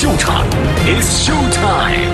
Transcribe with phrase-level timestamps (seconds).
[0.00, 0.48] 秀场
[0.86, 2.12] ，It's show time。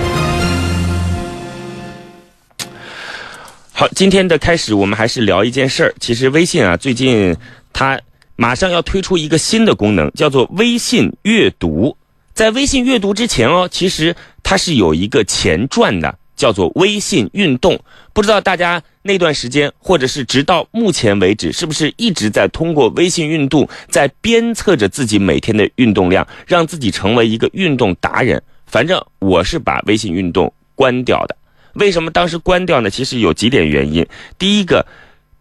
[3.71, 5.93] 好，今天的开始，我们还是聊一件事儿。
[5.99, 7.37] 其实微信啊，最近
[7.71, 8.01] 它
[8.37, 11.95] 马上要推出一个新的功能，叫做微信阅读。
[12.33, 17.79] 在微信阅读之前哦，其实它是有一个前传的，叫做微信运动。
[18.13, 28.39] 不知道大家那段时间，或者是直到目前为止，是不是一直在通过微信运动，在鞭策着自己每天的运动量，让自己成为一个运动达人？
[28.67, 31.35] 反正我是把微信运动关掉的。
[31.73, 32.91] 为什么当时关掉呢？
[32.91, 34.05] 其实有几点原因。
[34.37, 34.85] 第一个，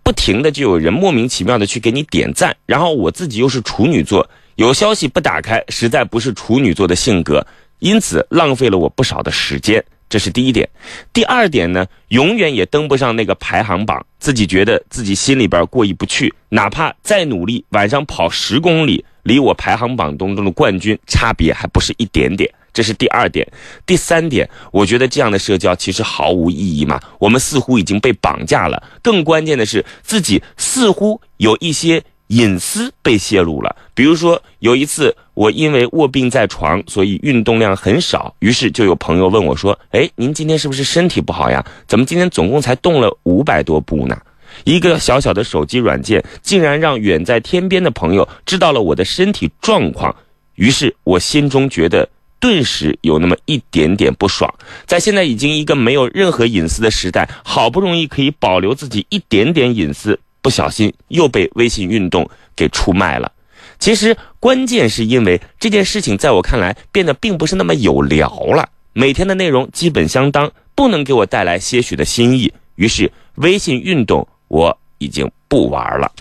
[0.02, 7.46] 不停的就有人莫名其妙的去给你点赞，然后我自己又是处女座，有消息不打开，实在不是处女座的性格，
[7.80, 9.84] 因此浪费了我不少的时间。
[10.08, 10.68] 这是第一点。
[11.12, 22.52] 第二点呢，永远也登不上那个排行榜，自己觉得自己心里边过意不去，哪怕再努力，晚上跑十公里，离我排行榜当中的冠军差别还不是一点点。
[22.72, 23.46] 这是第二点，
[23.86, 27.00] 第三点，我觉得这样的社交其实毫无意义嘛。
[27.20, 33.76] 我们似乎已经被绑架了，更关键的是自己似乎有一些隐私被泄露了。
[33.94, 41.64] 比如说有一次，我因为卧病在床，所以运动量很少，于是就有朋友问我说：“哎，您今天是不是身体不好呀？
[41.86, 44.16] 怎么今天总共才动了五百多步呢？”
[44.64, 50.14] 一个小小的手机软件，竟然让远在天边的朋友知道了我的身体状况，
[50.54, 52.08] 于是我心中觉得。
[52.40, 54.52] 顿时有那么一点点不爽，
[54.84, 63.32] 在现在已经一个没有任何隐私的时代，好不容易可以保留自己一点点隐私，不小心又被微信运动给出卖了。
[63.78, 64.14] 其实
[64.44, 76.12] 关键是因为这件事情在我看来变得并不是那么有聊了，每天的内容基本相当，不能给我带来些许的新意，于是微信运动我已经不玩了。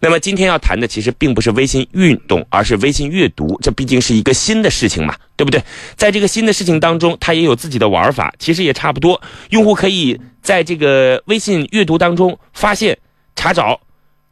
[0.00, 3.58] 那么今天要谈的其实并不是微信运动，而是微信阅读。
[3.60, 5.62] 这毕竟是一个新的事情嘛，对不对？
[5.96, 9.20] 在这个新的事情当中，它也有自己的玩法，其实也差不多。
[9.50, 12.96] 用户可以在这个微信阅读当中发现、
[13.34, 13.78] 查找、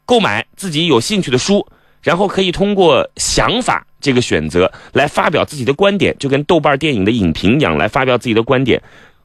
[0.06, 1.66] 购买自己有兴趣的书，
[2.04, 8.80] 然后可以通过想法这个选择来发表自己的观点，就跟豆瓣电影的影评一样来发表自己的观点。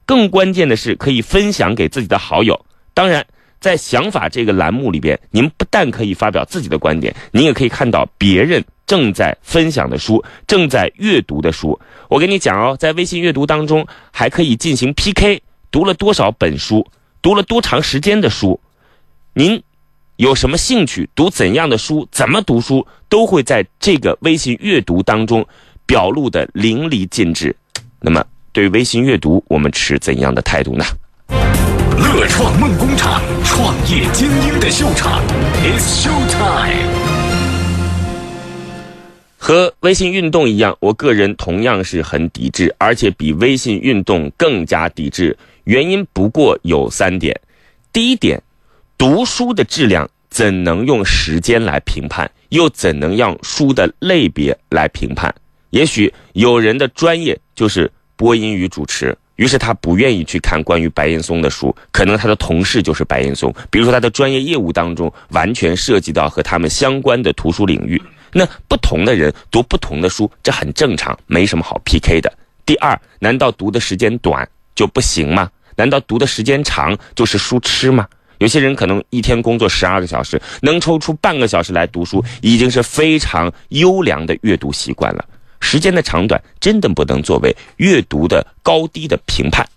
[0.07, 2.65] 更关键的是，可以分享给自己的好友。
[2.95, 3.23] 当然。
[3.61, 11.77] 在想法这个栏目里边，您不但可以发表自己的观点，您也可以看到别人正在分享的书、正在阅读的书。
[12.07, 15.41] 我跟你讲哦，在微信阅读当中还可以进行 PK，
[15.71, 16.87] 读了多少本书，
[17.21, 18.57] 读了多长时间的书，
[19.33, 19.61] 您
[20.19, 25.47] 有什么兴趣，读怎样的书，怎么读书，都会在这个微信阅读当中
[25.85, 27.55] 表露的淋漓尽致。
[28.01, 28.21] 那么，
[28.51, 30.83] 对微信阅读，我们持怎样的态度呢？
[31.29, 35.23] 乐创梦工厂，创业精英的秀场
[35.63, 36.89] ，It's show time。
[39.37, 45.37] 和微信运动一样，我个人同样是很抵制，而且比微信运动更加抵制。
[45.63, 47.39] 原因不过有三点：
[47.93, 48.41] 第一点，
[48.99, 52.29] 读书的质量怎能用时间来评判？
[52.49, 55.33] 又怎能让书的类别来评判？
[55.69, 59.17] 也许有人的专业就是播音与主持。
[59.37, 68.01] 于是他不愿意去看关于白岩松的书，可能他的同事就是白岩松，比如说他的专业业务当中完全涉及到和他们相关的图书领域。
[68.33, 72.29] 那不同的人读不同的书，这很正常，没什么好 PK 的。
[72.65, 74.45] 第二，难道读的时间短
[74.75, 75.49] 就不行吗？
[75.77, 78.05] 难道读的时间长就是书痴吗？
[78.39, 85.23] 有些人可能一天工作十二个小时，能抽出半个小时来读书，已经是非常优良的阅读习惯了。
[85.61, 89.67] 时间的长短真的不能作为阅读的高低的评判。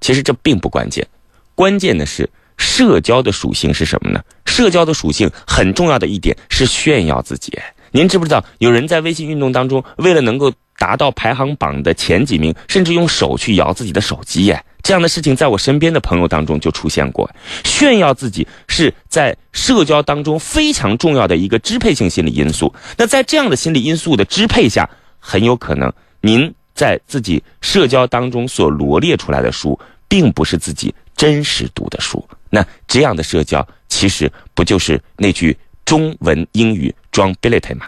[0.00, 1.06] 其实这并不关键，
[1.54, 4.20] 关键的是社交的属性是什么呢？
[4.44, 7.56] 社交的属性很重要的一点是炫耀自己。
[7.92, 14.64] 您知不知道有人在微信运动当中，为了能够达到排行榜的前几名，甚至用手去摇自己的手机耶？
[14.84, 17.28] 这样的事情在我身边的朋友当中就出现过。
[17.64, 22.72] 炫耀自己是在社交当中非常重要的一个支配性心理因素。
[22.98, 24.88] 那在这样的心理因素的支配下，
[25.18, 32.22] 很有可能您在自己社交当中所罗列出来的书，并不是自己真实读的书。
[32.50, 35.56] 那这样的社交，其实不就是那句
[35.86, 37.86] 中文英语装 ability 吗？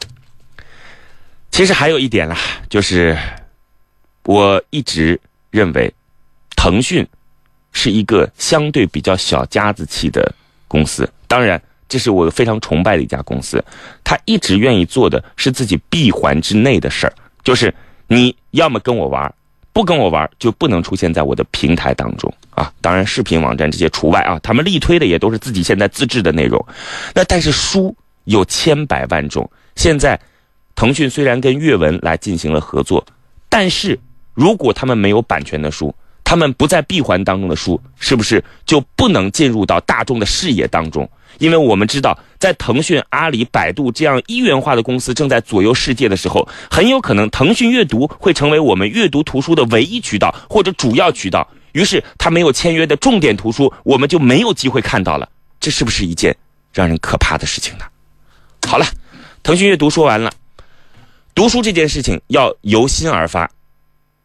[1.51, 2.39] 其实还有一点啦，
[2.71, 3.15] 就是
[4.23, 5.21] 我一直
[5.51, 5.93] 认为。
[6.67, 7.07] 腾讯
[7.71, 10.35] 是一个相对比较小家子气的
[10.67, 13.65] 公司，当然，这是我非常崇拜的一家公司。
[14.03, 17.13] 他一直愿意做的是自己闭环之内的事儿，
[17.45, 17.73] 就是
[18.09, 19.33] 你要么跟我玩，
[19.73, 22.73] 不跟我玩就不能出现在我的平台当中啊。
[22.81, 24.37] 当然，视频网站这些除外啊。
[24.43, 26.67] 他们力推的也都是自己现在自制的内容。
[27.15, 30.19] 那但是书有千百万种，现在
[30.75, 33.07] 腾讯虽然跟阅文来进行了合作，
[33.49, 33.97] 但是
[34.35, 35.95] 如果他们没有版权的书，
[36.27, 41.09] 他们不在闭环当中的书，是不是就不能进入到大众的视野当中？
[41.39, 51.47] 因为我们知道，在腾讯、阿里、百度这样一元化的公司正在左右世界的时候，很有可能腾讯阅读会成为我们阅读图书的唯一渠道或者主要渠道。
[51.71, 55.29] 于是，他没有签约的重点图书，我们就没有机会看到了。
[55.61, 56.37] 这是不是一件
[56.73, 57.85] 让人可怕的事情呢？
[58.67, 58.87] 好了，
[59.45, 60.33] 腾讯阅读说完了，
[61.37, 63.49] 读书这件事情要由心而发，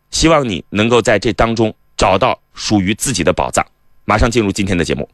[0.09, 1.71] 希望你能够在这当中。
[2.01, 3.63] 找到属于自己的宝藏，
[4.05, 5.07] 马上进入今天的节目。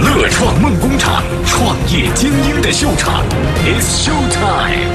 [0.00, 3.22] 乐创梦工厂，创业精英的秀场
[3.58, 4.88] ，It's Show Time。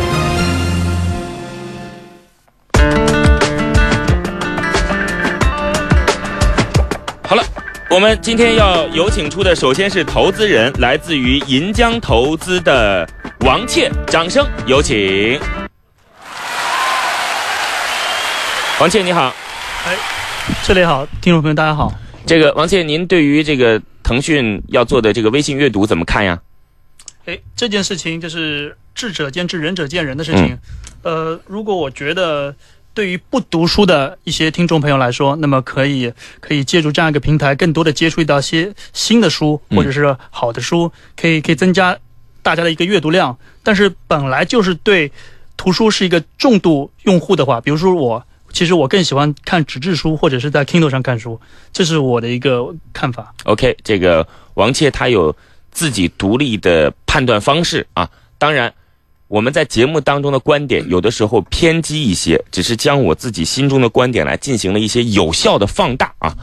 [7.27, 7.43] 好了，
[7.91, 13.07] 我们今天要有请出的，首先是投资人，来自于银江投资的
[13.41, 15.39] 王倩，掌声有请。
[18.79, 19.31] 王倩，你好。
[19.85, 20.16] 哎。
[20.63, 21.94] 这里好，听众朋友大家好。
[22.25, 26.41] 这个王倩，您对于这个腾讯要做的这个微信阅读怎么看呀？
[27.25, 30.57] 哎，这件事情就是智者见智，仁者见仁的事情。
[31.03, 32.55] 呃，如果我觉得
[32.94, 41.97] 对于不读书的一些听众朋友来说，那么可以可以借助这样一个平台，更多的接触到一些新的书或者是好的书，可以可以增加
[42.41, 43.38] 大家的一个阅读量。
[43.63, 45.11] 但是本来就是对
[45.57, 48.23] 图书是一个重度用户的话，比如说我。
[48.51, 51.39] 其实我更喜欢看纸质书，或者是在 Kindle 上看书，
[51.71, 53.33] 这是我的一个看法。
[53.44, 55.35] OK，这个王切他有
[55.71, 58.09] 自己独立的判断方式啊。
[58.39, 58.73] 当然，
[59.27, 66.35] 我们在节目当中的观点有的时候偏激一些，只是将我自己心中的观点来进行了一些有效的放大啊。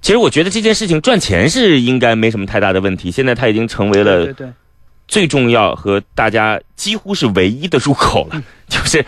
[0.00, 3.10] 其实我觉得这件事情赚钱是应该没什么太大的问题。
[3.10, 4.32] 现在它已经成为了
[5.06, 9.04] 最重要和大家几乎是唯一的入口了，就是。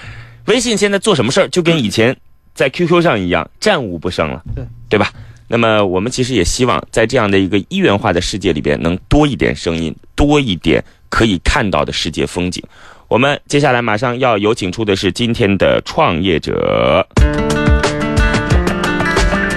[0.48, 2.16] 微信现在做什么事儿，就跟以前
[2.54, 5.12] 在 QQ 上一样，战无不胜了，对对吧？
[5.46, 12.64] 那么我们其实也希望在这样的一个一元化的世界里边，能多一点声音，多一点可以看到的世界风景。
[13.08, 17.06] 我们接下来马上要有请出的是今天的创业者。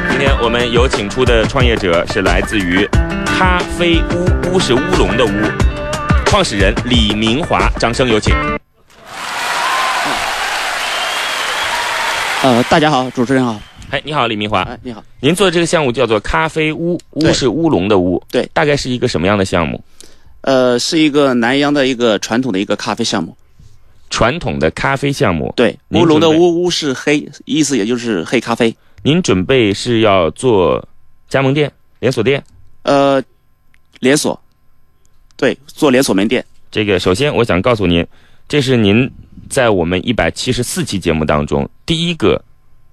[0.10, 2.86] 今天我们有请出的创业者是来自于
[3.26, 5.32] 咖啡屋，屋是乌龙的屋，
[6.26, 8.36] 创始人李明华，掌声有请。
[12.44, 13.62] 呃，大家好，主持人好。
[13.92, 14.64] 哎，你好，李明华。
[14.64, 15.04] 哎，你好。
[15.20, 18.22] 您做的这个项目叫做咖啡屋，屋是乌龙的屋。
[18.32, 19.80] 对，大概是一个什么样的项目？
[20.42, 23.38] 呃，是一个南阳的一个传统的一个咖啡项目。
[24.10, 25.54] 传统的咖啡项目。
[25.56, 28.76] 对，乌龙的乌乌是黑，意思也就是黑咖啡。
[29.04, 30.84] 您准备是要做
[31.30, 32.44] 加盟店、连锁店？
[32.82, 33.22] 呃，
[34.00, 34.42] 连锁。
[35.38, 36.44] 对，做连锁门店。
[36.72, 38.04] 这个首先我想告诉您，
[38.48, 39.08] 这是您。
[39.50, 42.42] 在我们一百七十四期节目当中，第一个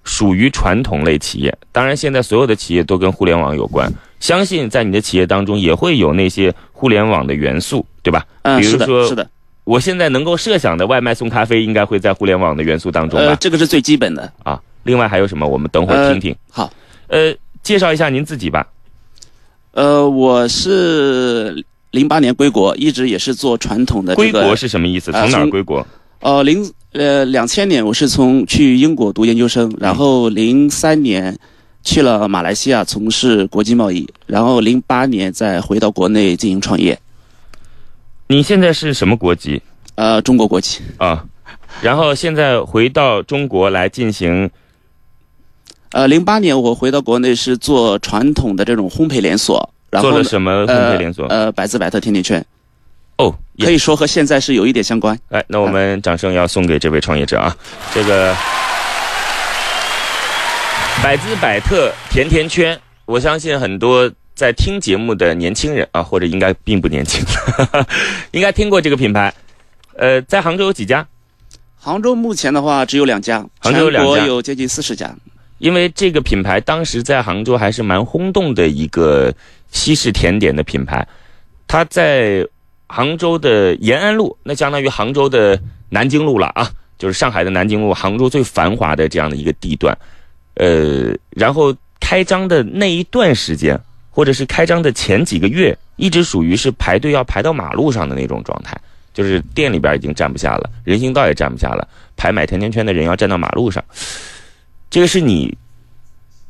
[0.05, 1.56] 属于传统类企业。
[1.73, 3.93] 当然，现在所有的企业都跟互联网有关。
[4.20, 8.26] 相信在你的企业当中也会有那些互联网的元素，对吧？
[8.43, 9.29] 嗯，是的，是的。
[9.62, 13.26] 我现在能够设想的外卖送咖啡，应该会在互联网的元素当中吧？
[13.26, 14.61] 呃，这个是最基本的啊。
[14.82, 15.46] 另外还有什么？
[15.46, 16.35] 我们等会儿听听。
[16.50, 16.73] 好，
[17.08, 17.32] 呃，
[17.62, 18.67] 介绍一下您自己吧。
[19.73, 24.14] 呃，我是零八年归国，一直也是做传统的。
[24.17, 25.12] 归国是什么意思？
[25.12, 25.87] 从哪儿归国？
[26.20, 31.38] 哦，零呃两千年我是从去英国读研究生，然后零三年
[31.85, 36.99] 去了马来西亚从事国际贸易，然后零八年再回到国内进行创业。
[38.26, 39.62] 你现在是什么国籍？
[39.95, 40.81] 呃，中国国籍。
[40.99, 41.25] 啊，
[41.81, 44.50] 然后现在回到中国来进行。
[45.90, 51.26] 呃，零八年我回到国内是做传统的这种烘焙连锁，然后做了什么烘焙连锁？
[51.28, 52.45] 呃，百滋百特甜甜圈。
[53.19, 55.19] 哦，可以说和现在是有一点相关。
[55.31, 57.57] 哎，那我们掌声要送给这位创业者啊！
[57.93, 58.33] 这个
[61.03, 67.25] 百滋百特甜甜圈，我相信很多在听节目的年轻人啊，或者应该并不年轻，
[68.31, 69.35] 应该听过这个品牌。
[69.97, 71.05] 呃，在杭州有几家？
[71.77, 75.13] 杭州目前的话只有两家，杭州有两家，有接近四十家。
[75.59, 79.35] 因为这个品牌当时在杭州还是蛮轰动的一个
[79.73, 81.05] 西式甜点的品牌，
[81.67, 82.47] 它在。
[82.88, 89.97] 杭州的延安路，那相当于杭州的南京路了啊，就是上海的南京路，杭州最繁华的这样的一个地段。
[90.54, 93.78] 呃，然后开张的那一段时间，
[94.11, 98.76] 或者是开张的前几个月，一直属于是排队要排到马路上的那种状态，
[99.12, 103.85] 就是店里边已经站不下了，人行道也站不下了，排买甜甜圈的人要站到马路上。
[104.90, 105.57] 这个是你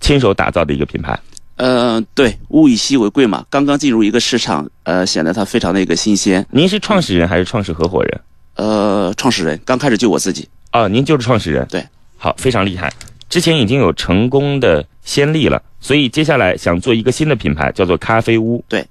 [0.01, 1.19] 亲手打造的一个品牌。
[1.59, 6.47] 呃，对，物以稀为贵嘛，刚刚进入一个市场，呃，显得它非常的一个新鲜。
[6.51, 8.21] 您是创始人还是创始合伙人？
[8.55, 10.49] 呃，创始人刚开始就我自己。
[10.71, 11.67] 啊，您就是创始人。
[11.69, 11.85] 对，
[12.17, 12.93] 好，非常厉害。
[13.29, 18.65] 之前已经有成功的先例了，所以接下来想做一个新的品牌，叫做咖啡屋。
[18.69, 18.87] 对。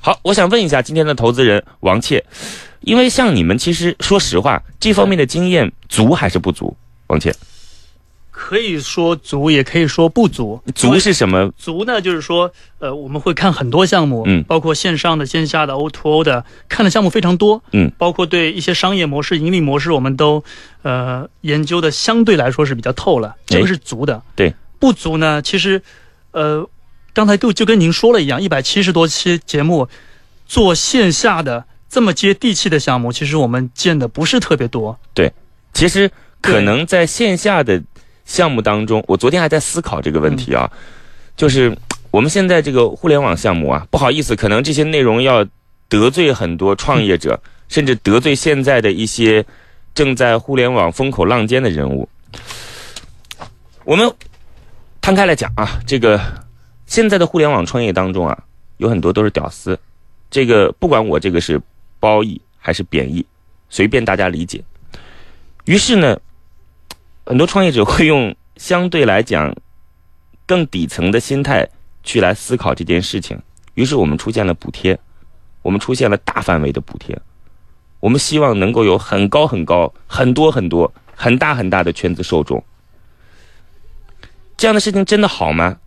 [0.00, 2.20] 好，我想问一下今天的投资人王倩，
[2.80, 6.76] 因为像你们其实说实话，这方面的经验足还是不足？
[7.06, 7.32] 王倩，
[8.44, 10.60] 可以说足，也可以说不足。
[10.74, 11.48] 足是什么？
[11.56, 20.42] 足呢，就是说，呃，我们会看很多项目，嗯包括线上的、线下的、O to O 的，看的项目非常多，嗯，包括对一些商业模式、盈利模式，我们都
[20.82, 24.20] 呃研究的相对来说是比较透了，这个是足的。
[24.34, 25.80] 对，不足呢，其实，
[26.32, 26.68] 呃，
[27.14, 29.88] 刚才就就跟您说了一样，一百七十多期节目，
[30.46, 34.98] 做线下的这么接地气的项目，其实我们见的不是特别多。
[35.14, 35.32] 对
[35.72, 37.80] 其实可能在线下的
[38.24, 40.70] 项目当中，我昨天还在思考这个问题啊，
[41.36, 41.76] 就是
[42.10, 45.46] 我们现在这个互联网项目啊，不好意思，可能这些内容要
[45.88, 49.44] 得罪很多创业者，甚至得罪现在的一些
[49.94, 52.08] 正在互联网风口浪尖的人物。
[53.84, 54.10] 我们
[55.00, 56.20] 摊开来讲啊，这个
[56.86, 58.38] 现在的互联网创业当中啊，
[58.76, 59.78] 有很多都是屌丝，
[60.30, 61.60] 这个不管我这个是
[61.98, 63.26] 褒义还是贬义，
[63.68, 64.62] 随便大家理解。
[65.64, 66.18] 于是呢，
[67.24, 69.54] 很多创业者会用相对来讲
[70.46, 71.68] 更底层的心态
[72.02, 73.40] 去来思考这件事情。
[73.74, 74.98] 于是我们出现了补贴，
[75.62, 77.18] 我们出现了大范围的补贴，
[78.00, 82.62] 我们希望能够有很高很高、很多很多、很大很大的圈子受众。
[84.56, 85.78] 这样的事情真的好吗？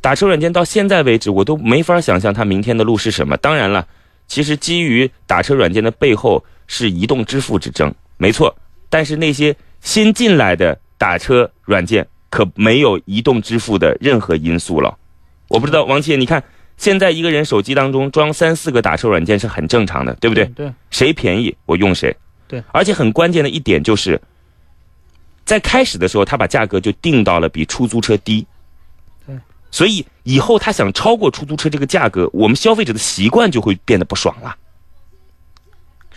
[0.00, 3.36] 打车软件到现在为止，我都没法想象它明天的路是什么。
[3.38, 3.88] 当然了，
[4.26, 8.54] 其实基于打车软件的背后是移动支付之争，没错。
[8.90, 14.98] 但是那些新进来的打车软件可没有移动支付的任何因素了。
[15.48, 16.42] 我不知道王姐，你看
[16.78, 20.46] 现在一个人手机当中装三四个打车软件是很正常的，对不对？
[20.46, 22.16] 对，谁便宜我用谁。
[22.48, 24.20] 对，而且很关键的一点就是，
[25.44, 28.44] 在开始的时候他把价格就定到了比出租车低。
[29.26, 29.38] 对，
[29.70, 34.56] 所以以后他想超过出租车这个价格，我们消费者的习惯就会变得不爽了。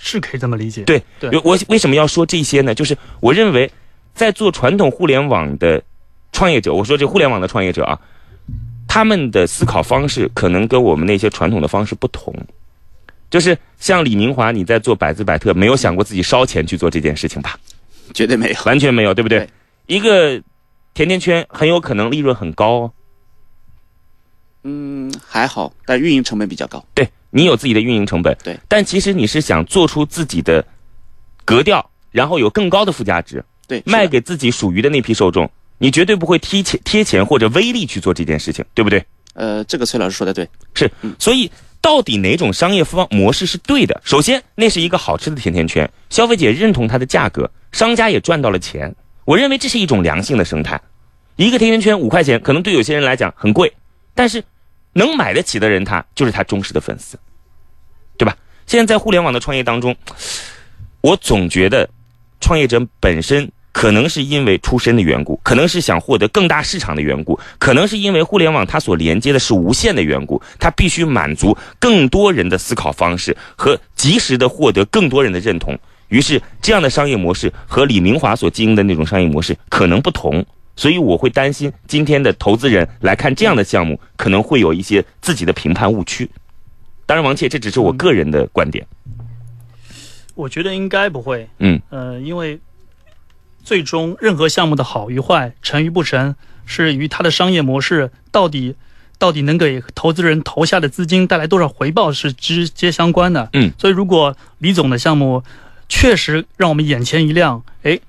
[0.08, 0.84] 是可以这么理解。
[0.84, 2.74] 对，对我为什么要说这些呢？
[2.74, 3.70] 就是我认为，
[4.16, 5.84] 在做传统互联网的
[6.32, 8.00] 创业者，我说这互联网的创业者啊，
[8.88, 12.34] 他们的思考方式可能跟我们那些传统的方式不同。
[13.30, 17.60] 就是像李明华，你在做百姿百特，没有想过自己烧钱去做这件事情吧？
[18.14, 18.56] 绝对没有。
[18.66, 19.40] 完全没有，对不对？
[19.40, 19.50] 对
[19.88, 20.42] 一个
[20.94, 22.92] 甜甜圈很有可能利润很高哦。
[24.64, 26.84] 嗯，还好，但运营成本比较高。
[26.94, 30.66] 对你有自己的运营成本，对，但其实你是想做出自己的
[31.46, 39.06] 格调，然后有更高的附加值，对，卖给自己属于的那批受众，你绝对不会贴钱贴钱或者微利去做这件事情，对不对？
[39.36, 40.50] 呃，这个崔老师说的对。
[40.74, 40.90] 是，
[41.20, 44.02] 所以到底哪种商业方模式是对的？
[44.04, 48.96] 首先，那是一个好吃的甜甜圈，消费者认同它的价格，商家也赚到了钱。
[49.26, 50.82] 我认为这是一种良性的生态。
[51.36, 53.72] 一个甜甜圈五块钱，可能对有些人来讲很贵，
[54.16, 54.44] 但是
[54.94, 57.16] 能买得起的人他，就是他忠实的粉丝？
[58.68, 59.96] 现在在互联网的创业当中，
[61.00, 61.90] 我总觉得
[62.42, 75.74] 创业者本身可能是因为出身的缘故，可能是想获得更大市场的缘故，可能是因为互联网它所连接的是无限的缘故，它必须满足更多人的思考方式和及时的获得更多人的认同。
[76.10, 80.46] 于是，这样的商业模式和李明华所经营的那种商业模式可能不同，
[80.76, 86.30] 所以我会担心今天的投资人来看这样的项目，可能会有一些自己的评判误区。
[87.08, 88.86] 当然，王切，这只是我个人的观点。
[90.36, 91.50] 我觉得应该不会。
[91.58, 92.60] 嗯，呃，因为
[93.64, 96.36] 最终任何项目的好与坏、成与不成，
[96.66, 98.76] 是与它的商业模式到底
[99.18, 103.50] 到底能给投资人投下的资金带来多少回报是直接相关的。
[103.54, 105.44] 嗯，所以如果李总的项目
[105.90, 108.00] 确实让我们眼前一亮，哎，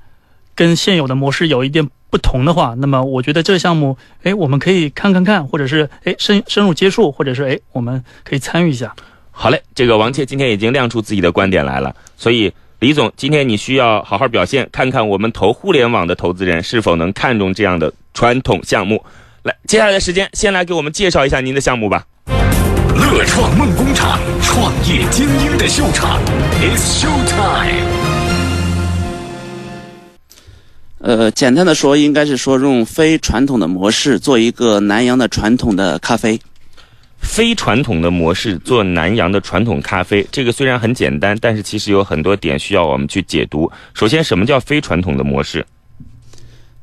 [0.56, 8.94] 跟现有的模式有一点不同的话，那么我觉得这个项目，哎，我们可以看看看，或者是哎深深入接触，或者是哎我们可以参与一下。
[9.30, 19.04] 好嘞，这个王切今天已经亮出自己的观点来了，所以李总，今天你需要好好表现，看看我们投互联网的投资人是否能看中这样的传统项目。
[19.42, 22.04] 来，接下来的时间，先来给我们介绍一下您的项目吧。
[22.94, 26.20] 乐创梦工厂，创业精英的秀场
[26.60, 28.17] ，It's Show Time。
[31.00, 36.38] 呃，简单的说，应该是说用非传统的模式做一个南洋的传统的咖啡。
[37.20, 43.70] 非传统的模式做南洋的传统咖啡，这个虽然很简单，但是其实有很多点需要我们去解读。
[43.94, 45.64] 首先，什么叫非传统的模式？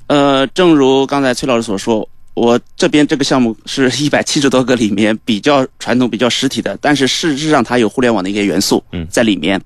[0.08, 9.62] 呃，正如刚才崔老师所说，我这边这个项目是 一百七十多个里面比较传统、比较实体的，但是事实上它有互联网的一些元素嗯在里面。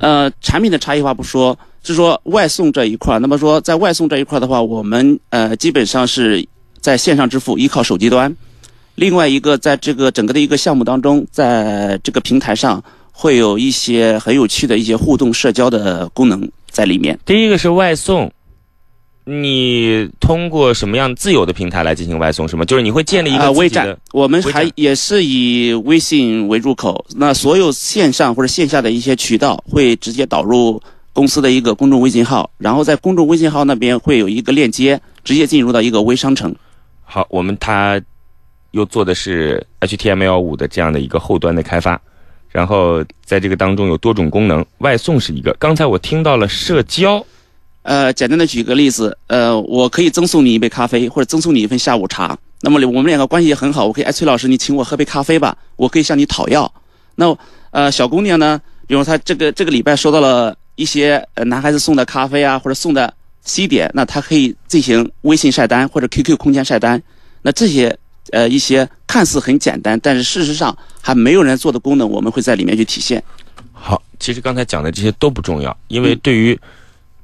[0.00, 3.18] 呃，产品的差异化不说，是说外送这一块儿。
[3.18, 6.46] 那么说在外送这一块儿的话，我们呃基本上是
[6.80, 8.34] 在线上支付，依靠手机端。
[8.94, 17.18] 另外一个，在这个整个的一个项目当中，在这个平台上会有一些很有趣的一些互动社交的功能在里面。
[17.26, 18.30] 第一个是外送，
[19.24, 22.64] 你通过什么样自有的平台来进行外送是吗？
[22.64, 30.80] 就是你会建立一个，微站我们还也是以微信为入口，那所有线上或者线下的一些渠道会直接导入
[31.14, 36.54] 公司的一个公众微信号，然后在公众微信号那边会有一个链接，直接进入到一个微商城。
[37.04, 37.98] 好，我们它
[38.72, 41.98] 又做的是 HTML 五的这样的一个后端的开发，
[42.50, 45.54] 然后在这个当中有多种功能，外送是一个。
[45.58, 47.24] 刚才我听到了社交，
[47.82, 52.36] 呃，简单的举个例子，呃，我可以赠送你一杯咖啡，或者赠送你一份下午茶。
[52.62, 56.72] 那么我们两个关系也很好，我可以哎，崔老师，你请我喝杯咖啡吧，我可以向你讨要。
[57.14, 57.36] 那
[57.70, 63.12] 呃，小姑娘呢，比如她这个这个礼拜收到了一些呃男孩子送的咖啡啊，或者送的
[63.44, 67.00] 西点，那他可以进行微信晒单或者 QQ 空间晒单。
[67.42, 67.96] 那这些
[68.30, 73.22] 呃一些看似很简单，但是事实上还没有人做的功能，我们会在里面去体现。
[73.72, 76.58] 好，其实刚才讲的这些都不重要，因为嗯对于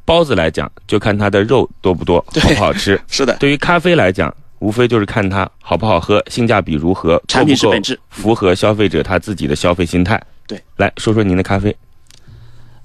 [0.04, 3.00] 包子来讲，就看它的肉多不多， 好不好吃。
[3.08, 7.98] 是的，对于咖啡来讲，无非就是看它好不好喝，性价比如何，产品是本质。
[8.10, 10.20] 符合消费者他自己的消费心态。
[10.46, 11.74] 对，来说说您的咖啡。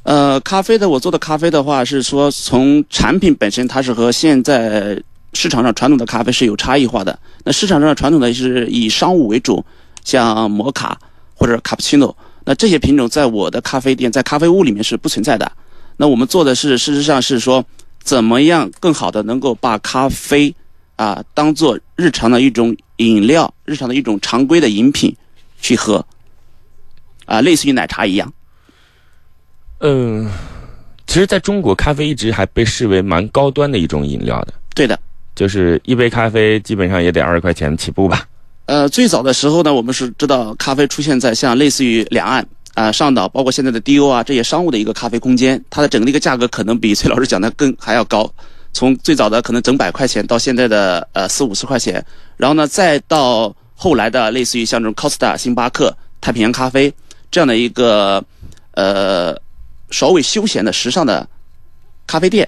[0.06, 5.02] 呃，咖啡的我做的咖啡的话，是说从产品本身，它是和现在
[5.34, 7.18] 市场上传统的咖啡是有差异化的。
[7.44, 9.66] 那市场上传统的是以商务为主，
[10.04, 10.96] 像摩卡
[11.34, 15.52] 或者卡布奇诺，那这些品种在我的咖啡店、在咖啡屋里面是不存在的。
[15.98, 17.66] 那我们做的是，事实上是说，
[18.04, 20.54] 怎么样更好的能够把咖啡
[20.98, 25.16] 啊当做日常的一种饮料、日常的一种常规的饮品
[25.60, 26.06] 去喝，
[27.26, 28.32] 啊，类似于奶茶一样。
[29.80, 30.30] 嗯，
[31.08, 35.00] 其实在中国，咖啡一直还被视为蛮高端的一种饮料的，对的。
[35.36, 38.26] 就是一杯咖啡基本上也得二十块钱起步吧。
[38.68, 48.30] 呃，最早的时候呢，我们是知道咖啡出现在像类似于两岸啊、上岛，包括现在的 DO 啊这些商务的一个咖啡空间，它的整个的一个价格可能比崔老师讲的更还要高，
[48.72, 52.04] 从最早的可能整百块钱到现在的呃四五十块钱，
[52.38, 56.92] 然后呢再到后来的类似于像这种 Costa、星巴克、太平洋咖啡
[57.30, 58.24] 这样的一个
[58.72, 59.38] 呃
[59.92, 61.28] 稍微休闲的时尚的
[62.08, 62.48] 咖啡店。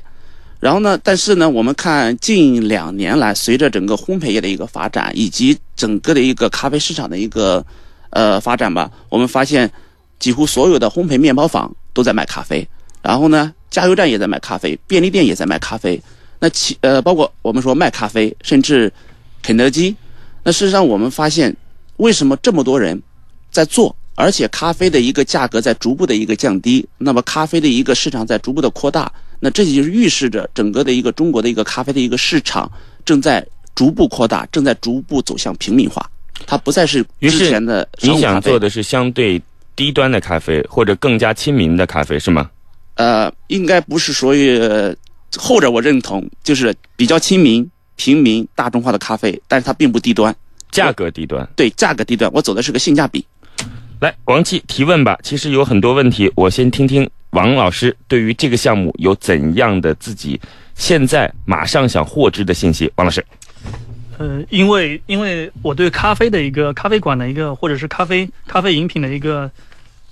[0.59, 7.63] 然后呢，但是呢，我们看近两年来，随着整个烘焙业的一个发展，以及整个的一个咖啡市场的一个
[8.09, 9.71] 呃发展吧，我们发现
[10.17, 12.67] 几乎所有的烘焙面包坊都在卖咖啡，
[13.03, 16.01] 然后呢，加油站也在卖咖啡，便利店也在卖咖啡。
[16.39, 18.91] 那其呃，包括我们说卖咖啡，甚至
[19.43, 19.95] 肯德基。
[20.43, 21.55] 那事实上，我们发现
[21.97, 23.01] 为什么这么多人
[23.51, 29.11] 在做，而且咖啡的一个价格在逐步的一个降低，那么咖啡的一个市场在逐步的扩大。
[29.39, 32.69] 那这就是预示着整个的一个中国的一个咖啡的一个市场
[33.05, 36.03] 正在逐步扩大，正在逐步走向平民化。
[36.47, 39.39] 它不再是之前的商你想做的是相对
[39.75, 42.49] 低端的咖啡，或者更加亲民的咖啡，是吗？
[42.95, 44.95] 呃，应该不是属于呃
[45.37, 50.35] 后者，我认同，就是比较亲民、平民、大众化的咖啡，但是它并不低端，
[50.71, 51.47] 价格低端。
[51.55, 53.23] 对价格低端，我走的是个性价比。
[53.99, 55.17] 来，王琦提问吧。
[55.23, 60.39] 其实有很多问题，我先听听王老师对于这个项目有怎样的自己
[60.75, 62.91] 现在马上想获知的信息。
[62.95, 63.25] 王老师，
[64.19, 69.49] 呃，因为因为我对咖啡的一个咖啡馆的一个，或者是咖啡咖啡饮品的一个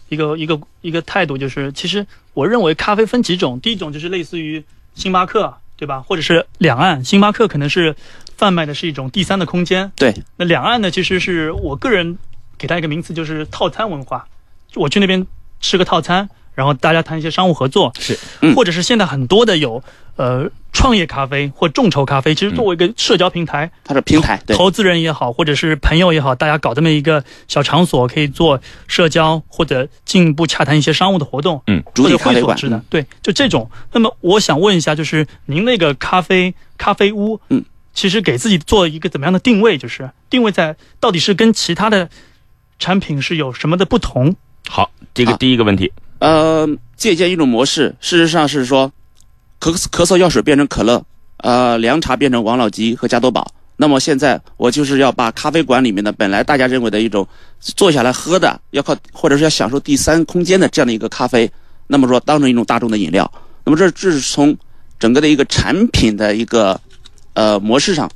[0.09, 4.63] 一个一个一个态度，就是其实我认为咖啡分几种，第一种就是类似于
[4.95, 5.99] 星巴克，对吧？
[5.99, 7.95] 或者是两岸，星巴克可能是
[8.35, 12.17] 贩卖的是一种第三的空间，对，那两岸呢，其实是我个人
[12.57, 14.27] 给它一个名词，就是套餐文化。
[14.75, 15.25] 我去那边
[15.61, 19.81] 吃个套餐，然后大家谈一些商务合作，是，嗯或者是现在很多的有
[20.17, 33.69] 呃创业咖啡或众筹咖啡，其实作为一个社交平台，它的平台对投资人也好，或者是朋友也好，大家搞这么一个小场所，可以做社交或者进一步洽谈一些商务的活动，嗯，者会所制的，对，就这种。
[33.93, 37.63] 那么我想问一下，就是您那个咖啡咖啡屋，嗯，
[37.93, 39.77] 其实给自己做一个怎么样的定位？
[39.77, 42.09] 就是定位在到底是跟其他的
[42.79, 44.35] 产品是有什么的不同？
[44.67, 48.91] 好，这个第一个问题，呃，借鉴一种模式，事实上是说，
[49.59, 51.03] 咳咳嗽药水变成可乐，
[51.37, 53.51] 呃，凉茶变成王老吉和加多宝。
[53.77, 57.27] 那么现在我就是要把咖啡馆里面的本来大家认为的一种
[57.59, 61.49] 坐下来喝的，要靠或者是要享受第三空间的这样的一个咖啡，
[61.87, 63.29] 那么说当成一种大众的饮料。
[63.63, 64.55] 那么这这是从
[64.97, 66.79] 整个的一个产品的一个
[67.33, 68.09] 呃模式上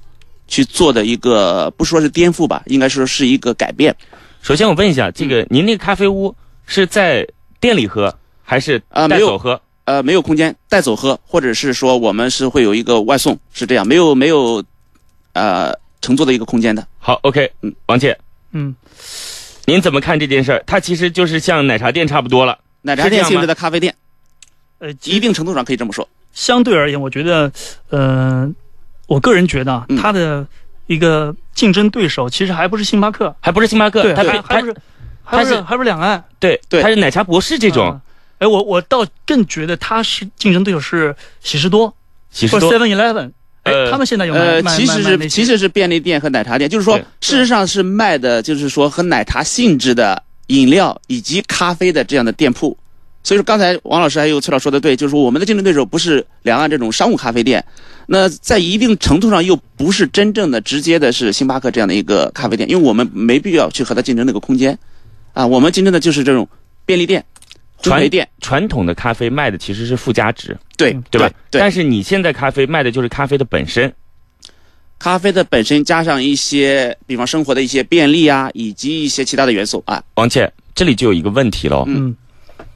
[0.48, 3.96] 去做的一个，不说是颠覆吧，应该说是一个改变。
[4.42, 7.28] 首先我问一下，这个您那个咖啡屋是在
[7.60, 9.62] 店里喝，还是啊没有带走喝？
[9.86, 14.64] 呃，没有空间带走喝，或者是说我们是会有一个外送，是这样，没有没有
[15.34, 16.88] 呃乘坐的一个空间的。
[17.00, 18.18] 好，OK，嗯，王姐，
[18.52, 18.76] 嗯，
[19.66, 20.64] 您怎么看这件事儿？
[20.68, 22.60] 它其实就是像奶茶店差不多了。
[22.84, 23.96] 奶茶店性质的咖啡店，
[24.78, 26.08] 呃，一定程度上可以这么说。
[26.32, 27.52] 相对而言，我觉得，
[27.90, 28.48] 呃，
[29.08, 30.48] 我个人觉得它的
[30.90, 34.76] 一个竞争对手其实还不是星巴克，还不是星巴克，对，它比它还还不是，
[35.24, 36.24] 还不是是还不是两岸。
[36.40, 36.82] 对对。
[36.82, 37.90] 它是奶茶博士这种。
[37.90, 38.02] 啊。
[38.40, 41.94] 哎，我我倒更觉得他是竞争对手是喜事多
[42.32, 42.74] 喜事多。
[42.74, 43.32] Seven Eleven，
[43.64, 52.76] 哎呃，他们现在有卖呃，卖其实是其实是便利店和奶茶店，就是说事实上是卖的，就是说和奶茶性质的饮料以及咖啡的这样的店铺。
[53.22, 57.64] 所以说，刚才王老师还有崔老说的对，就是说我们的竞争对手不是两岸这种商务咖啡店，
[58.12, 64.76] 那在一定程度上又不是真正的直接的是星巴克这样的一个咖啡店，因为我们没必要去和它竞争那个空间，
[65.34, 66.50] 啊，我们竞争的就是这种
[66.88, 67.24] 便利店、
[67.78, 71.30] 烘传媒店，传统的咖啡卖的其实是附加值，对嗯对吧？
[71.52, 73.94] 对，但是你现在咖啡卖的就是咖啡的本身。
[74.98, 82.16] 咖啡的本身加上一些，比方生活的一些便利啊，以及一些其他的元素啊，王倩，这里就有一个问题喽，嗯。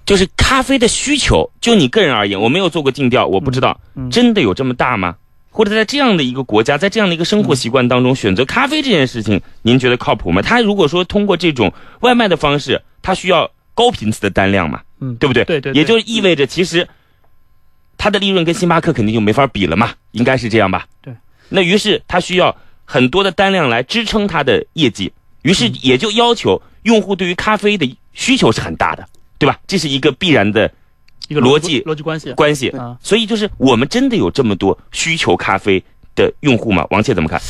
[0.05, 4.11] 就是咖啡的需求，就你个人而言，我没有做过尽调，我不知道、嗯。
[4.11, 5.15] 真的有这么大吗？
[5.53, 10.41] 或者在这样的一个国家，在这样的一个生活习惯当中，选择咖啡这件事情，您觉得靠谱吗？
[10.41, 15.45] 他如果说通过这种外卖的方式，他需要高频次的单量嘛，嗯，对不对？
[15.45, 16.87] 对对对也就意味着其实
[17.97, 20.87] 他的利润跟星巴克肯定就没法比了嘛，应该是这样吧？
[21.01, 21.13] 对。
[21.49, 25.13] 那于是他需要很多的单量来支撑他的业绩，
[25.43, 29.59] 于是也就要求用户对于咖啡的需求是很大的，对吧？
[29.67, 30.73] 这是一个必然的
[31.27, 32.69] 一个逻辑逻辑关系关系。
[32.69, 32.97] 啊。
[33.01, 35.83] 所以就是我们真的有这么多需求咖啡
[36.15, 36.85] 的用户吗？
[36.89, 37.41] 王倩怎么看？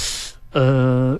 [0.51, 1.19] 呃，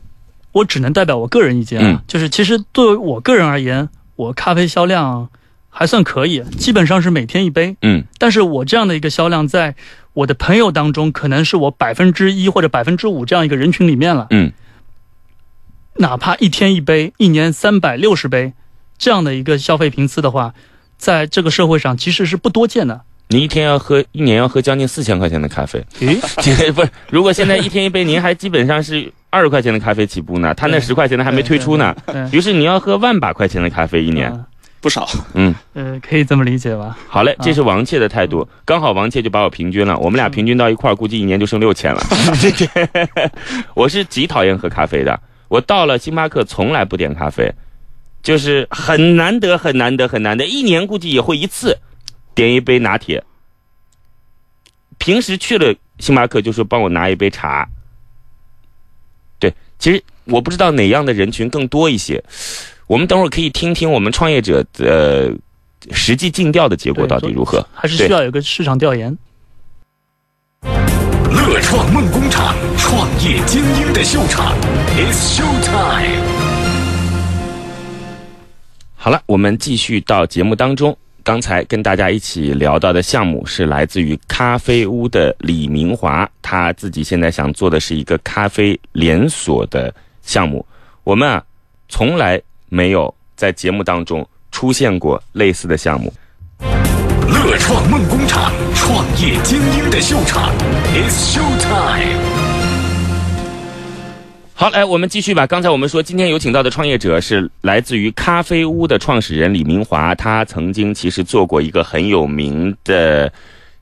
[0.51, 5.29] 我只能代表我个人意见啊，嗯就是其实作为我个人而言，我咖啡销量
[5.69, 7.75] 还算可以，基本上是每天一杯。
[7.81, 9.75] 嗯但是我这样的一个销量，在
[10.13, 14.27] 我的朋友当中，可能是我百分之一或者百分之五这样一个人群里面了。
[14.29, 14.51] 嗯，
[15.95, 18.53] 哪怕一天一杯，一年三百六十杯，
[18.99, 20.53] 这样的一个消费频次的话，
[21.03, 23.01] 在这个社会上其实是不多见的。
[23.27, 25.83] 你一天要喝，一年要喝将近四千块钱的咖啡。
[25.99, 31.93] 咦，这 个不是，如果现在一天一杯，您还基本上是二十块钱的咖啡起步呢，他那对十块钱的还没推出呢。
[32.31, 34.31] 于是你要喝万把块钱的咖啡一年。
[34.31, 34.45] 嗯
[34.79, 35.07] 不少。
[35.33, 36.97] 嗯，呃，可以这么理解吧？
[37.07, 42.03] 好嘞，啊这是王切的态度，刚好王切就把我平均了，我们俩平均到一块儿，估计一年就剩六千了。
[43.75, 47.49] 我是极讨厌喝咖啡的，我到了星巴克从来不点咖啡，
[48.23, 51.77] 就是很难得很难得很难得，一年估计也会一次
[52.33, 53.21] 点一杯拿铁。
[54.97, 57.67] 平时去了星巴克就说帮我拿一杯茶。
[59.37, 62.23] 对，其实我不知道哪样的人群更多一些。
[62.87, 67.67] 我们等会儿可以听听我们创业者的呃实际尽调的结果到底如何。
[67.73, 69.17] 还是需要有个市场调研。
[70.63, 74.55] 乐创梦工厂，创业精英的秀场
[74.95, 76.42] ，It's Show Time。
[79.03, 80.97] 好了，我们继续到节目当中。
[81.23, 90.65] 刚才跟大家一起聊到的项目是来自于咖啡屋的李明华，他自己现在想做的是一个咖啡连锁的项目。
[91.03, 91.43] 我们啊，
[91.89, 96.13] 从来没有在节目当中出现过类似的项目。
[97.27, 100.49] 乐创梦工厂，创业精英的秀场
[100.93, 102.32] ，It's Show Time。
[104.55, 105.47] 好，来，我们继续吧。
[105.47, 113.31] 刚才我们说，今天有请到的创业者是来自于咖啡屋的创始人李明华，他曾经其实做过一个很有名的。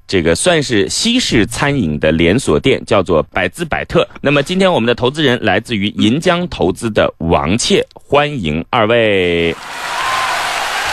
[0.07, 4.05] 这个算是西式餐饮的连锁店，叫做百滋百特。
[4.19, 9.55] 那么今天我们的投资人来自于银江投资的王切，欢迎二位。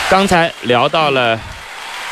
[0.09, 1.41] 刚才聊到了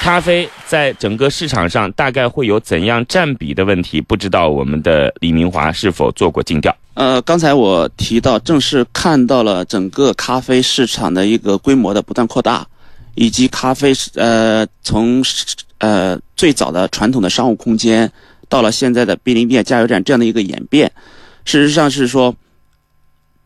[0.01, 6.75] 咖啡在整个市场上大概会有怎样占比的问题，不知道我们的李明华是否做过尽调？
[6.95, 12.67] 呃，刚才我提到，正是看到了整个咖啡市场的一个规模的不断扩大，
[13.17, 15.23] 以及咖啡是呃从
[15.79, 18.11] 呃最早的传统的商务空间，
[18.49, 20.91] 到了现在的便利店、加油站这样的一个演变。
[21.45, 22.35] 事实上是说，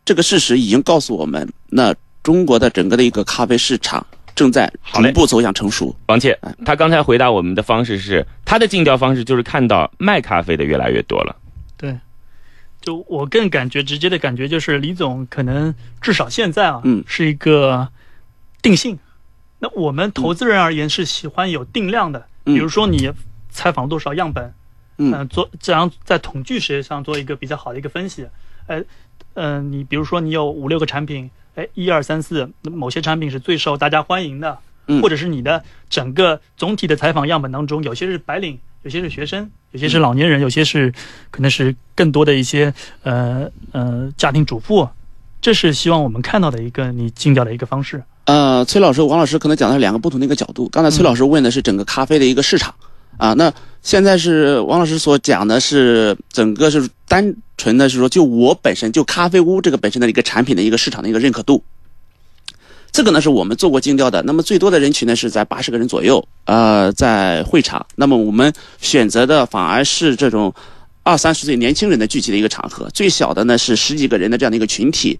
[0.04, 4.06] 这个事实已经告诉我们，那中国的整个的一个咖啡市场
[4.40, 5.94] 正在逐步走向成熟。
[6.06, 11.36] 王倩，他刚才回答我们的方式是，他的尽调方式就是看到卖咖啡的越来越多了。
[11.76, 11.94] 对，
[12.80, 17.86] 就我更感觉直接的感觉就是李总可能至少现在啊，嗯是一个
[18.62, 18.98] 定性。
[19.58, 23.12] 那我们投资人而言是喜欢有定量的，嗯比如说你
[23.50, 24.54] 采访多少样本，
[24.96, 28.26] 嗯呃做这样在统计学上做一个比较好的一个分析。
[28.68, 28.82] 呃，
[29.34, 40.90] 呃，你比如说你有五六个产品，哎，一二三四，某些产品是最受大家欢迎的，嗯或者是你的整个总体的采访样本当中，有些是白领，有些是学生，有些是老年人，有些是
[41.30, 44.88] 可能是更多的一些呃呃家庭主妇，
[45.42, 48.02] 这是希望我们看到的一个你尽调的一个方式。
[48.24, 50.66] 呃，崔老师、王老师可能讲的是两个不同的一个角度。
[50.70, 52.74] 刚才崔老师问的是整个咖啡的一个市场，
[53.16, 61.62] 啊，那现在是王老师所讲的是整个是单纯的是说，就我本身就咖啡屋这个本身的一个产品的一个市场的一个认可度。
[62.92, 67.86] 这个呢是我们做过精调的，那么最多的人群呢是在八十个人左右，呃，在会场。
[67.94, 70.52] 那么我们选择的反而是这种
[71.04, 75.18] 二三十岁年轻人的聚集的一个场合，最小的呢是十几个人的这样的一个群体，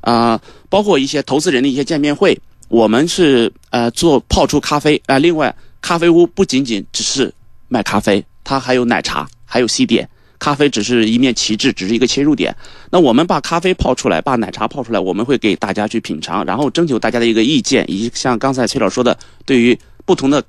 [0.00, 2.40] 啊、包括一些投资人的一些见面会。
[2.68, 7.32] 我们是呃做泡出咖啡啊、另外咖啡屋不仅仅只是
[7.68, 10.08] 卖咖啡，它还有奶茶，还有西点。
[10.38, 12.56] 咖啡只是一面旗帜，只是一个切入点。
[12.90, 20.42] 那我们把咖啡泡出来，把奶茶泡出来，我们会给大家去品尝，然后征求大家的一个意见，以及像刚才崔老说的，对于不同的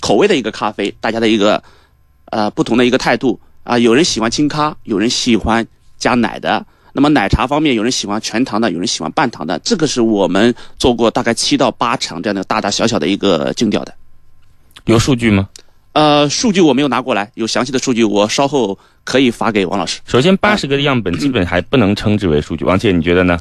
[0.00, 1.60] 口味的一个咖啡，大家的一个
[2.26, 5.66] 呃不同的一个态度啊、有人喜欢清咖，有人喜欢
[5.98, 6.64] 加奶的。
[6.92, 13.92] 那么奶茶方面，有人喜欢全糖的，有人喜欢半糖的，这个是我们做过大概七到八场这样的大大小小的一个竞调的。
[14.86, 15.48] 有数据吗？
[15.92, 20.00] 呃，数据我没有拿过来，有详细的数据，我稍后可以发给王老师。
[20.06, 22.64] 首先，八十个的样本基本还不能称之为数据。
[22.64, 23.38] 王姐，你觉得呢？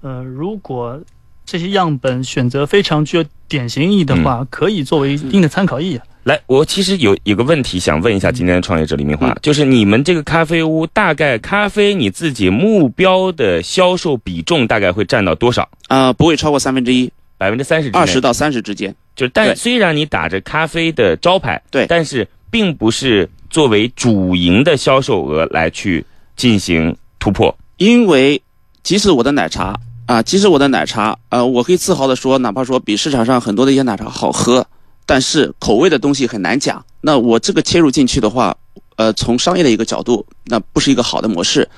[0.00, 1.00] 呃，如果
[1.44, 6.00] 这些样本选择非常具有典型意义的话，可以作为一定的参考意义。
[6.22, 15.68] 来，我其实有有个问题想问一下今天的创业者李明华，嗯就是你们这个咖啡屋大概咖啡你自己目标的销售比重大概会占到多少？
[15.88, 18.94] 啊、不会超过三分之一，百分之三十，二十到三十之间。
[19.20, 26.02] 就是但虽然你打着咖啡的招牌，对但是并不是作为主营的销售额来去
[26.36, 27.54] 进行突破。
[27.76, 28.40] 因为
[28.82, 34.66] 即使我的奶茶啊，即使我的奶茶，呃，我可以自豪的说，哪怕说比市场上很多的一些奶茶好喝，
[35.04, 36.82] 但是口味的东西很难讲。
[37.02, 38.56] 那我这个切入进去的话，
[38.96, 41.68] 呃，从商业的一个角度，那不是一个好的模式。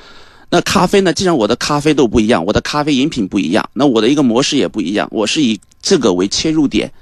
[0.48, 1.12] 那咖啡呢？
[1.12, 5.08] 既然我的咖啡豆不一样，我的咖啡饮品不一样，那我的一个模式也不一样。
[5.10, 6.92] 我是以这个为切入点，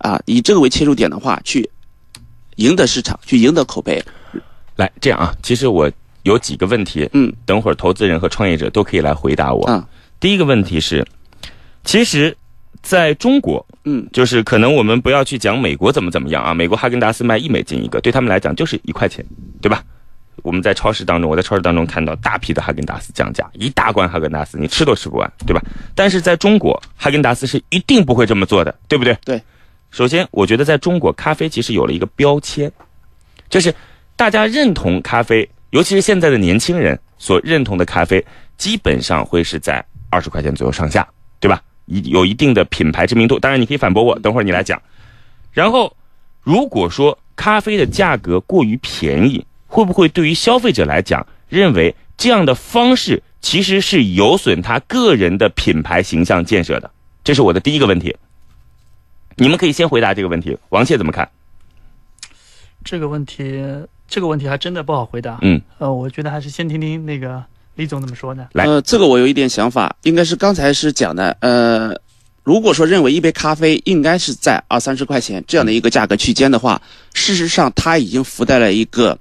[0.00, 1.68] 啊，以这个为切入点的话，去
[2.56, 4.02] 赢得市场，去赢得口碑。
[4.76, 5.90] 来，这样啊，其实我
[6.24, 9.64] 有几个问题，嗯，等会儿投资人和创业者都可以来回答我。
[9.66, 9.86] 啊，
[10.18, 11.06] 第一个问题是，
[11.84, 12.36] 其实
[12.82, 19.24] 在中国，嗯，就是可能我们不要去讲美国怎么怎么样啊，美国哈根达斯卖一美金一个，对他们来讲就是一块钱，
[19.60, 19.84] 对吧？
[20.42, 25.62] 我们在超市当中，我在超市当中看到大批的哈根达斯降价，一大罐哈根达斯你吃都吃不完，对吧？
[25.94, 29.14] 但是在中国，哈根达斯是一定不会这么做的，对不对？
[29.22, 29.42] 对。
[29.90, 32.70] 首先，我觉得在中国，咖啡其实有了一个标签，
[33.48, 33.74] 就是
[34.14, 38.24] 大家认同咖啡，尤其是现在的年轻人所认同的咖啡，
[38.56, 41.06] 基本上会是在二十块钱左右上下，
[41.40, 41.60] 对吧？
[41.86, 43.38] 一有一定的品牌知名度。
[43.38, 44.80] 当然，你可以反驳我，等会儿你来讲。
[45.50, 45.96] 然后，
[46.40, 56.88] 如果说咖啡的价格过于便宜，会不会对于消费者来讲，认为这样的方式其实是有损他个人的品牌形象建设的？
[57.24, 58.16] 这是我的第一个问题。
[59.40, 61.26] 你们可以先回答这个问题，王谢怎么看？
[62.84, 63.58] 这个问题，
[64.06, 65.38] 这个问题还真的不好回答。
[65.40, 67.42] 嗯，呃，我觉得还是先听听那个
[67.74, 68.48] 李总怎么说呢。
[68.52, 71.98] 来呃，这个我有一点想法，应该是刚才是讲的，呃，
[72.44, 76.80] 如果说认为一杯咖啡应该是在二三十块钱这样的一个价格区间的话，
[77.14, 79.18] 事实上它已经附带了一个，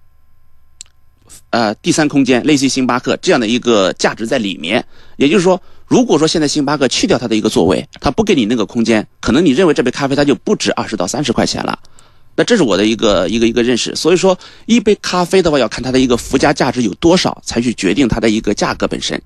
[1.51, 4.83] 呃，第三空间，类似于星巴克这样的一个价值在里面。
[5.15, 11.77] 也就是说，如果说现在星巴克去掉它的一个座位，它不给你那个空间，可能你认为这杯咖啡它就不值二十到三十块钱了。
[12.35, 19.19] 那这是我的一个一个一个认识，所以说一杯咖啡的话，要看它的一个附加价值有多少，才去决定它的一个价格本身。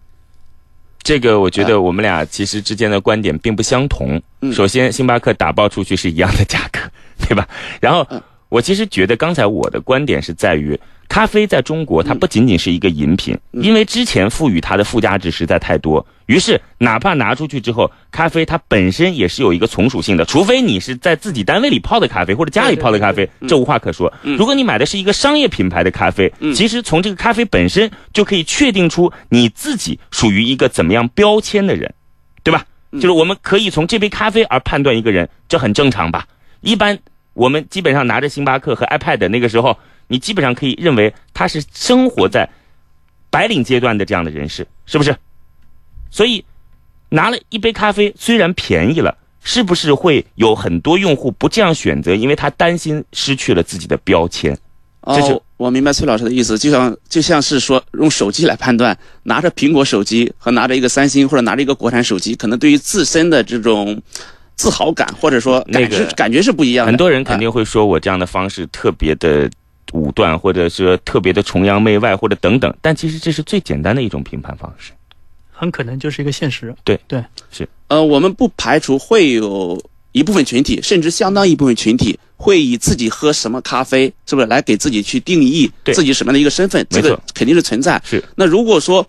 [1.04, 4.20] 这个我觉得我们俩其实之间的观点并不相同。
[4.42, 6.80] 嗯首先，星巴克打包出去是一样的价格，
[7.28, 7.46] 对吧？
[7.82, 24.12] 然后嗯，我其实觉得刚才我的观点是在于，咖啡在中国它不仅仅是一个饮品，嗯因为之前赋予它的附加值实在太多，于是哪怕拿出去之后，咖啡它本身也是有一个从属性的，除非你是在自己单位里泡的咖啡或者家里泡的咖啡，这无话可说。
[24.24, 31.94] 如果你买的是一个商业品牌的咖啡，其实从这个咖啡本身就可以确定出你自己属于一个怎么样标签的人，
[32.44, 32.66] 对吧？
[32.94, 36.28] 就是我们可以从这杯咖啡而判断一个人，这很正常吧？
[36.62, 36.98] 一般
[37.34, 42.50] 我们基本上拿着星巴克和 iPad 那个时候，你基本上可以认为他是生活在
[43.30, 45.16] 白领阶段的这样的人士，是不是？
[46.12, 46.44] 所以
[47.10, 54.58] 拿了一杯咖啡，虽然便宜了，是不是会有很多用户不这样选择，因为他担心失去了自己的标签？
[55.06, 64.02] 这是哦，我明白崔老师的意思，就像就像是说用手机来判断，拿着苹果手机和拿着一个三星或者拿着一个国产手机，可能对于自身的这种
[64.56, 66.92] 自豪感，或者说感那个感觉是不一样的。
[66.92, 69.50] 很多人肯啊定会说我这样的方式特别的
[69.94, 72.76] 武断，或者是特别的崇洋媚外，或者等等。
[72.82, 74.92] 但其实这是最简单的一种评判方式。
[75.52, 76.76] 很可能就是一个现实。
[76.84, 86.86] 对对是呃，我们不排除会有一部分群体，甚至相当一部分群体，会以自己喝什么咖啡，是不是来给自己去定义自己什么样的一个身份？
[86.90, 88.02] 没错这个肯定是存在。
[88.04, 88.22] 是。
[88.36, 89.08] 那如果说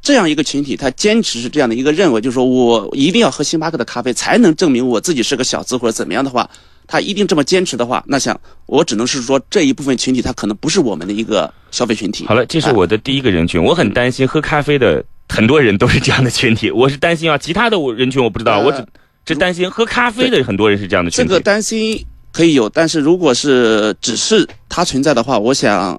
[0.00, 6.48] 这样一个群体，他坚持是这样的一个认为，就是说我一定要喝星巴克的咖啡，才能证明我自己是个小资或者怎么样的话，
[6.92, 12.26] 他一定这么坚持的话，那想我只能是说这一部分群体，他可能不是我们的一个消费群体。
[12.26, 18.86] 好了，这是啊我的第一个人群，我很担心喝咖啡的很多人都是这样的群体，我是担心啊，其他的我人群我不知道，呃我只
[19.24, 21.28] 只担心喝咖啡的很多人是这样的群体。
[21.30, 21.98] 这个担心
[22.30, 25.98] 可以有，但是如果是只是它存在的话，我想，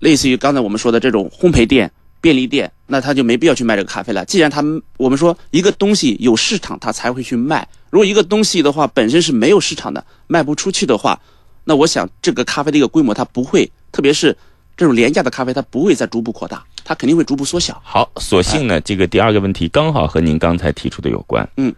[0.00, 1.88] 类似于刚才我们说的这种烘焙店、
[2.26, 4.24] 便利店，那他就没必要去卖这个咖啡了。
[4.24, 7.64] 既然他们我们说一个东西有市场，他才会去卖。
[7.88, 11.20] 如果一个东西的话本身是没有市场的，卖不出去的话，
[11.62, 14.36] 那我想这个咖啡的一个规模它不会，特别是
[14.76, 17.80] 这种廉价的咖啡，它不会再逐步扩大，它肯定会逐步缩小。
[17.84, 21.48] 好，所幸呢，这个第二个问题刚好和您刚才提出的有关。
[21.58, 21.72] 嗯，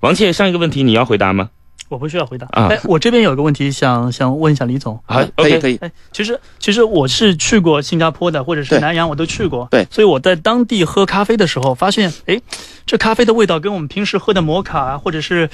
[0.00, 1.48] 王倩，上一个问题你要回答吗？
[1.92, 2.46] 我不需要回答。
[2.52, 4.98] 啊哎，我这边有个问题想想问一下李总。
[5.06, 5.76] 啊可以可以。
[5.76, 9.68] 哎，其实其实我是去过新加坡的，或者是南洋，我都去过。
[9.70, 12.40] 对所以我在当地喝咖啡的时候，发现，哎，
[12.86, 15.48] 这咖啡的味道跟我们平时喝的摩卡啊，或者是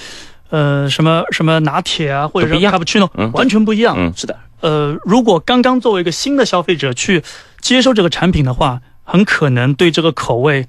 [0.50, 3.94] 呃什么什么拿铁啊，或者是都不一样卡布奇诺嗯，完全不一样。
[3.98, 7.22] 嗯是的，呃，如果刚刚作为一个新的消费者去
[7.60, 10.66] 接受这个产品的话，很可能对这个口味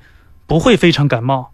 [0.47, 1.51] 不会非常感冒，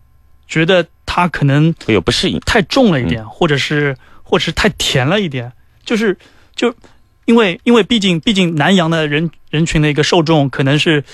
[0.48, 2.38] 觉得它可能会有不适应。
[2.42, 5.54] 太重了一点，或者是或者是太甜了一点，
[5.86, 6.18] 就是
[6.58, 6.76] 就
[7.24, 11.06] 因为因为毕竟毕竟南洋的人人群的一个受众可能是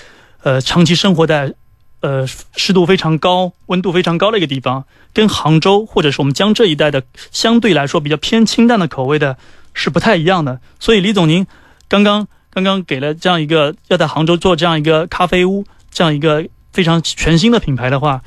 [0.42, 1.54] 呃长期生活在
[2.00, 4.84] 呃湿度非常高、温度非常高的一个地方，
[5.14, 9.38] 跟杭州或者是我们江浙一带的相对来说比较偏清淡的口味的
[9.72, 10.60] 是不太一样的。
[10.80, 11.46] 所以李总您
[11.86, 18.20] 刚刚刚刚给了这样一个要在杭州做这样一个咖啡屋，这样一个非常全新的品牌的话，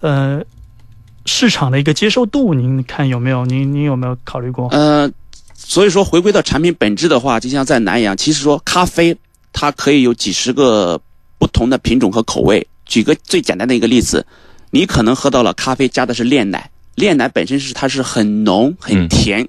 [0.00, 0.42] 呃。
[1.26, 3.44] 市场的一个接受度，您看有没有？
[3.46, 4.68] 您您有没有考虑过？
[4.68, 5.10] 呃，
[5.54, 9.16] 所以说回归到产品本质的话，就像在南阳，其实说咖啡
[9.52, 11.00] 它可以有几十个
[11.38, 12.66] 不同的品种和口味。
[12.86, 14.26] 举个最简单的一个例子，
[14.70, 19.48] 你可能喝到了咖啡加的是炼奶，炼奶本身是它是很浓很甜，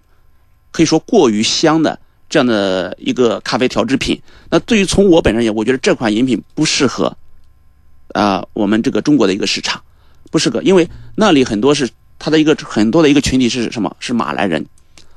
[0.72, 4.22] 可以说过于香的这样的一个咖啡调制品。
[4.50, 7.16] 那对于从我本人而言，我觉得这款饮品不适合
[8.14, 9.82] 啊、我们这个中国的一个市场，
[10.36, 11.88] 不适合，因为那里很多是
[12.20, 13.96] 他的一个很多的一个群体是什么？
[14.02, 14.66] 是马来人。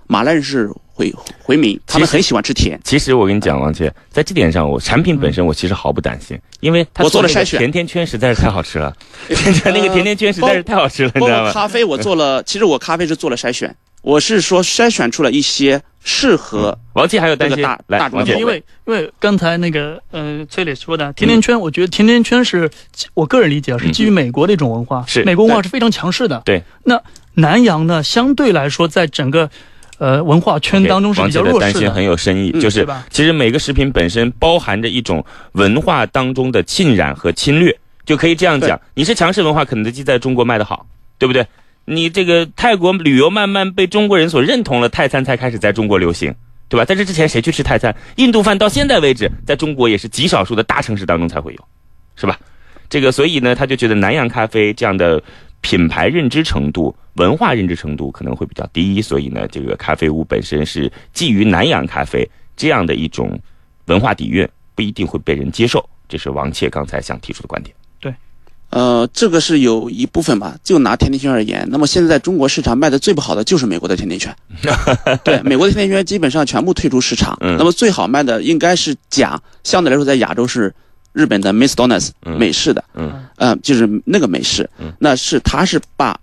[0.06, 2.78] 马来人是回回民，他们很喜欢吃甜。
[2.84, 8.94] 其实我跟你讲，王姐，在这点上，我产品本身我其实毫不担心，因为他我做了筛选甜甜圈实在是太好吃了，
[9.66, 11.52] 那个甜甜圈实在是太好吃了，你包知道吗？
[11.52, 18.08] 咖啡，我做了，其实我咖啡是做了筛选，我是说筛选出了一些适合王姐还有担心这个大，来，大
[18.38, 22.70] 因为因为刚才那个呃崔磊说的甜甜圈，我觉得甜甜圈是
[23.14, 25.22] 我个人理解啊是基于美国的一种文化，是。
[25.24, 26.40] 美国文化是非常强势的。
[26.44, 27.00] 对，那
[27.34, 29.50] 南洋呢，相对来说在整个
[29.98, 31.60] 呃文化圈当中是比较弱势的。
[31.60, 31.72] 弱势的。
[31.72, 40.86] 担心很有深意，嗯就是其实每个食品本身包含着一种文化当中的浸染和侵略，就可以这样讲，你是强势文化，肯德基在中国卖得好，
[41.18, 41.46] 对不对？
[41.88, 46.34] 你这个泰国旅游慢慢被中国人所认同了，泰餐才开始在中国流行。
[46.70, 46.84] 对吧？
[46.84, 47.96] 在这之前谁去吃泰餐？
[48.16, 51.68] 印度饭到现在为止，在中国也是极少数的大城市当中才会有，
[52.14, 52.38] 是吧？
[52.90, 55.22] 这个，所以呢，他就觉得南洋咖啡这样的
[55.62, 63.40] 品牌认知程度、文化认知程度可能会比较低，所以呢，这个咖啡屋本身是基于南洋咖啡这样的一种
[63.86, 65.82] 文化底蕴，不一定会被人接受。
[66.06, 67.74] 这是王切刚才想提出的观点。
[68.70, 70.56] 呃，这个是有一部分吧。
[70.62, 74.34] 就拿甜甜圈而言，那么现在在中国市场卖的最不好的就是美国的甜甜圈。
[75.24, 77.36] 对，美国的甜甜圈基本上全部退出市场。
[77.40, 80.74] 嗯那么最好卖的应该是甲，相对来说在亚洲是
[81.12, 86.18] 日本的 Miss Donuts，、嗯美式的，嗯，呃，就是那个美式，嗯那是它是把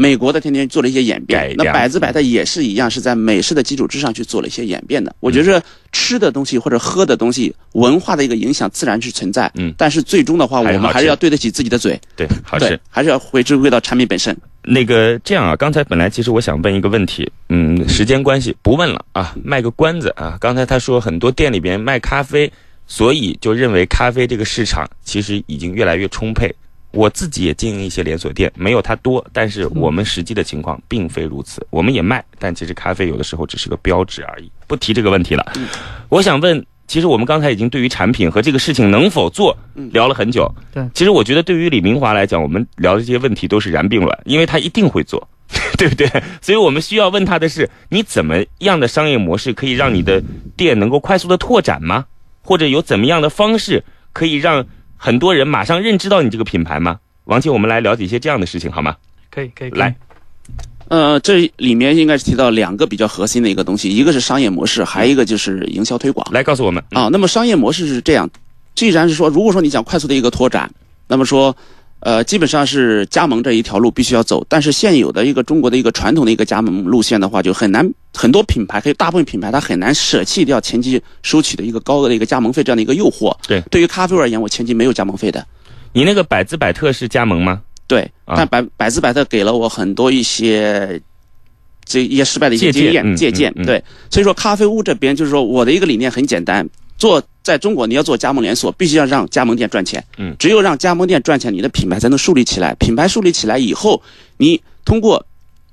[0.00, 5.12] 美国的天天做了一些演变那百子百态也是一样，是在美式的基础之上去做了一些演变的。
[5.18, 14.36] 我觉着吃的东西或者喝的东西，文化的一个影响自然是存在，嗯但是最终的话，我们还是要对得起自己的嘴，对，好吃。，还是要回归到产品本身。
[14.62, 20.38] 那个这样啊，刚才本来其实我想问一个问题，嗯，时间关系不问了啊，卖个关子啊。
[20.40, 22.48] 刚才他说很多店里边卖咖啡，
[22.86, 26.54] 所以就认为咖啡这个市场其实已经越来越充沛。
[26.90, 31.66] 我自己也经营一些连锁店，没有它多，但是我们实际的情况并非如此。
[31.70, 34.50] 我们也卖，但其实咖啡有的时候只是个标志而已。
[34.66, 35.52] 不提这个问题了。
[36.08, 40.50] 我想问，其实我们刚才已经对于产品和这个事情能否做嗯聊了很久。
[40.72, 45.28] 对其实我觉得对于李明华来讲，我们聊的这些问题都是然并卵，因为他一定会做，
[45.76, 46.10] 对不对？
[46.40, 50.22] 所以我们需要问他的是，你怎么样的商业模式可以让你的
[50.56, 52.06] 店能够快速的拓展吗？
[52.42, 53.84] 或者有怎么样的方式
[54.14, 54.64] 可以让
[54.98, 56.98] 很多人马上认知到你这个品牌吗？
[57.24, 58.96] 王姐，我们来了解一些这样的事情好吗？
[59.30, 59.94] 可以可以可以来，
[60.88, 66.26] 呃，这里面应该是提到两个比较核心的一个东西，一个是商业模式，还有一个就是营销推广。
[66.32, 66.82] 来告诉我们。
[66.90, 68.28] 啊，那么商业模式是这样，
[68.74, 70.70] 既然是说，如果说你想快速的一个拓展，
[71.06, 71.54] 那么说，
[72.00, 74.44] 呃，基本上是加盟这一条路必须要走。
[74.48, 83.36] 但是现有的一个中国的一个传统的一个加盟路线的话，就很难，很多品牌，还有大部分品牌，它很难舍弃掉前期收取的一个高额的一个加盟费这样的一个诱惑。
[83.46, 85.44] 对对于咖啡而言，我前期没有加盟费的。
[85.92, 87.60] 你那个百滋百特是加盟吗？
[87.86, 91.00] 对，啊但百百姿百特给了我很多一些
[91.84, 93.52] 这一些失败的一些经验嗯借鉴。
[93.64, 96.68] 对，所以说咖啡屋这边就是说我的一个理念很简单，
[96.98, 100.04] 做在中国你要做加盟连锁，必须要让加盟店赚钱。
[100.18, 102.74] 嗯只有让加盟店赚钱，你的品牌才能树立起来。
[102.74, 104.02] 品牌树立起来以后，
[104.36, 105.24] 你通过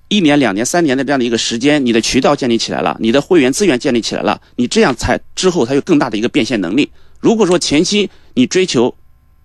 [0.07, 6.89] 一年、两年、三年的这样的一个时间，你的渠道建立起来了，你的会员资源建立起来了，你这样才之后才有更大的一个变现能力。
[7.19, 8.95] 如果说前期你追求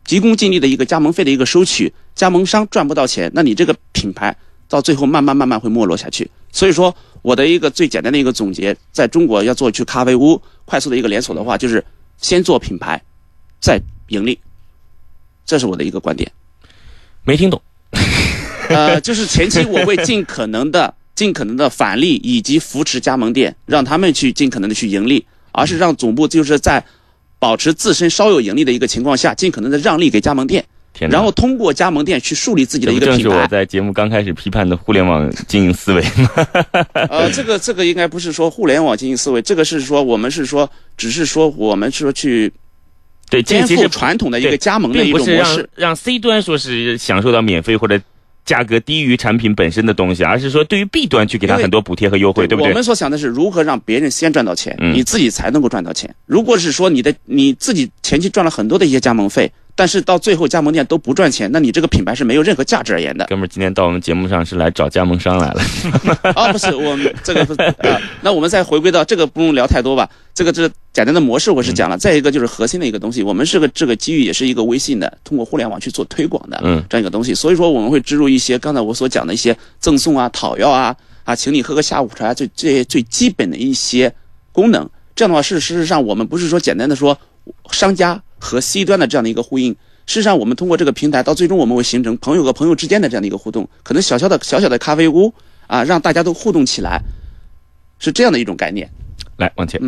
[0.05, 4.37] 急功近利的一个加盟费的一个收取，加盟商赚不到钱，那你这个品牌
[4.69, 6.31] 到最后慢慢慢慢会没落下去。
[6.53, 11.83] 所以说，我的一个最简单的一个总结，在中国要做去咖啡屋快速的一个连锁的话，就是
[12.21, 13.01] 先做品牌，
[13.61, 14.39] 再盈利，
[15.45, 16.31] 这是我的一个观点。
[17.25, 17.61] 没听懂。
[18.69, 26.85] 呃，就是前期我会尽可能的、 尽可能的返利以及扶持加盟店，让他们去尽可能的去盈利，而是让总部就是在
[27.39, 31.09] 保持自身稍有盈利的一个情况下，尽可能的让利给加盟店，天！
[31.11, 33.49] 然后通过加盟店去树立自己的一这不正是我个品牌。
[33.49, 36.31] 在节目刚开始批判的互联网经营思维吗？
[37.11, 42.53] 呃，这个这个应该不是说互联网经营思维，这个是说我们是说，只是说我们是说去
[43.31, 45.69] 对，这颠覆传统的一个加盟的一种模式。
[45.75, 48.01] 让 C 端说是享受到免费或者
[48.45, 52.71] 价格低于产品本身的东西，而是说对于 B 端去给他很多补贴和优惠，对不对？
[52.71, 56.13] 我们所想的是如何让别人先赚到钱，嗯你自己才能够赚到钱。
[56.27, 63.25] 如果是说你的你自己前期赚了很多的一些加盟费，但是到最后加盟店都不赚钱，那你这个品牌是没有任何价值而言的。
[63.27, 65.63] 哥们儿今天到我们节目上是来找加盟商来了，
[66.35, 70.09] 啊，不是我们这个不是呃，那我们再回归到这个不用聊太多吧。
[70.35, 77.35] 这个这个简单的模式我是讲了，再一个就是核心的一个东西，我们是个这个机遇也是一个微信的，通过互联网去做推广的嗯这样一个东西。
[77.35, 80.95] 所以说我们会植入一些刚才我所讲的一些赠送啊、讨要啊、
[81.25, 84.13] 啊，请你喝个下午茶，最最最基本的一些
[84.53, 84.89] 功能。
[85.15, 87.19] 这样的话，事事实上我们不是说简单的说
[87.73, 89.77] 商家和 C 端的这样的一个呼应。
[90.07, 95.33] 事实上，我们通过这个平台，到最终我们会形成朋友和朋友之间的这样的一个互动，可能小小的小小的咖啡屋
[95.69, 97.01] 啊，让大家都互动起来，
[98.01, 98.91] 是这样的一种概念。
[99.37, 99.81] 来往前。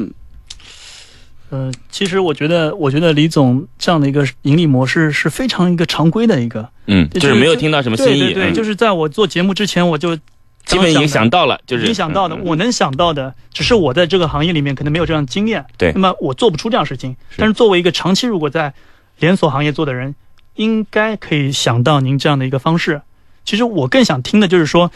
[1.50, 10.16] 呃，其实我觉得，我觉得李总这样的一个盈利模式是非常一个常规的一个，嗯，就就是没有听到什么新意，对对对，嗯就是在我做节目之前，我就
[10.64, 17.16] 基本已经刚想到了，就是已经想到的，嗯我能想到的，只是我在这个行业里面可能没有这样的经验，对那么我做不出这样事情。
[17.36, 18.72] 但是作为一个长期如果在
[19.18, 20.14] 连锁行业做的人，
[20.54, 23.02] 应该可以想到您这样的一个方式。
[23.44, 24.90] 其实我更想听的就是说，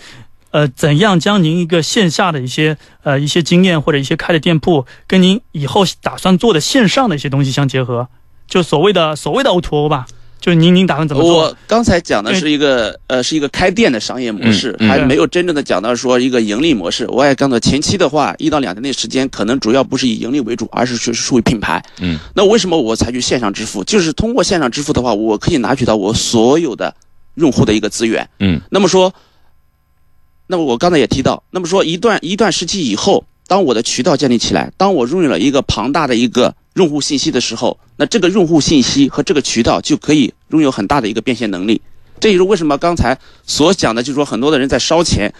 [0.50, 8.08] 呃，怎样将您一个线下的一些呃一些经验或者一些开的店铺，跟您以后打算做的线上的一些东西相结合，
[8.46, 10.06] 就所谓的所谓的 O to O 吧，
[10.40, 11.38] 就是您您打算怎么做？
[11.38, 17.06] 我刚才讲的是一个呃，是一个开店的商业模式，嗯嗯还没有真正的讲到说一个盈利模式。
[17.08, 21.84] 我也刚才前期的话，一到两年的时间，可能主要不是以盈利为主，而是是属于品牌。
[22.00, 23.82] 嗯，那为什么我采取线上支付？
[23.82, 26.94] 就是通过线上支付的话，我可以拿取到我所有的
[27.34, 28.28] 用户的一个资源。
[28.38, 29.12] 嗯，那么说，
[30.46, 41.80] 那么我刚才也提到，那么说一段一段时期以后，当我的渠道建立起来，当我拥有了一个庞大的一个用户信息的时候，那这个用户信息和这个渠道就可以拥有很大的一个变现能力。
[42.18, 45.32] 这也是为什么刚才所讲的，就是说很多的人在烧钱，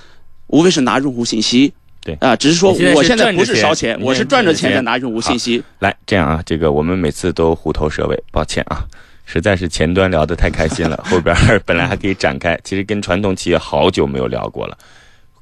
[0.49, 1.73] 无非是拿用户信息。
[2.03, 5.61] 对啊，只是说我现在不是烧钱，我是赚着钱在拿用户信息。
[5.81, 8.85] 来这样啊，这个我们每次都虎头蛇尾，抱歉啊，
[9.25, 11.35] 实在是前端聊得太开心了，后边
[11.65, 14.79] 本来还可以展开，其实跟传统企业好久没有聊过了。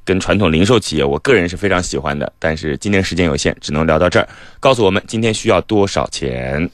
[0.04, 4.28] 跟传统零售企业，我个人是非常喜欢的，但是今天时间有限，只能聊到这儿。
[4.60, 6.68] 告诉我们今天需要多少钱？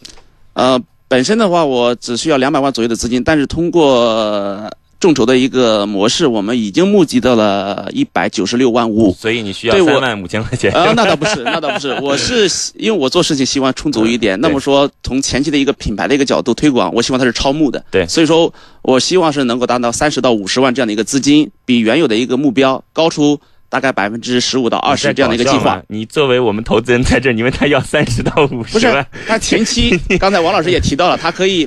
[0.54, 4.70] 呃，本身的话，我只需要两百万左右的资金，但是通过
[5.01, 9.12] 众筹的一个模式，我们已经募集到了一百九十六万五。
[9.14, 10.70] 所以你需要三万五千块钱。
[10.72, 12.46] 啊、那倒不是，那倒不是，我是
[12.76, 14.38] 因为我做事情希望充足一点。
[14.40, 17.82] 那么说，从前期的一个品牌的一个角度推广，我希望它是超募的。
[17.90, 23.40] 对所以说我希望是能够达到三十到五十万这样的一个资金，比原有的一个目标高出
[23.70, 31.66] 大概百分之十五到二十这样的一个计划你作为我们投资人在这，你问他要三十到五不是十万，，他前期 刚才王老师也提到了，他可以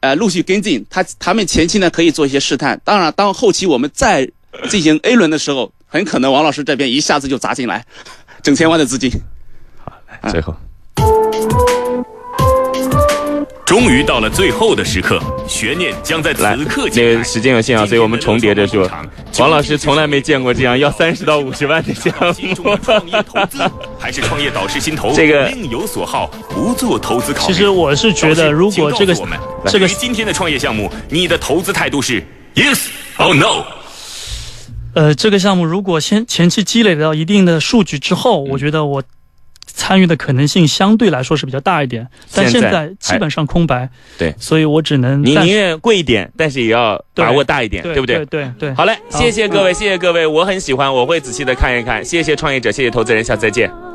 [0.00, 4.30] 呃陆续跟进，他他们前期呢可以做一些试探，当然当后期我们再
[4.68, 7.84] 进行 A 轮的时候，很可能王老师这边一下子就砸进来，
[8.42, 9.10] 整千万的资金。
[9.84, 10.54] 好，来最后。
[13.64, 17.12] 终于到了最后的时刻，悬念将在此刻揭开。
[17.12, 18.88] 那个时间有限啊，所以我们重叠着说。
[19.38, 22.12] 王老师从来没见过这样要三十到五十万的项
[22.62, 22.76] 目。
[22.84, 23.58] 创业投资
[23.98, 27.52] 还是创业导师心头这个另有所好，不做投资考虑。
[27.54, 32.22] 其实我是觉得，如果这个我们这个今天的创业项目，你的投资态度是
[32.54, 33.64] yes or no？
[34.94, 39.02] 呃，这个项目如果先前期积累到一定的数据之后，我觉得我。
[39.66, 43.88] 参与的可能性相对来说是比较大一点，但现在基本上空白。
[44.18, 48.24] 对，所以我只能你宁愿贵一点，但是也要把握大一点，对不对？
[48.26, 48.74] 对对。
[48.74, 52.04] 好嘞，谢谢各位，谢谢各位，我很喜欢，我会仔细的看一看。
[52.04, 53.93] 谢谢创业者，谢谢投资人，下次再见。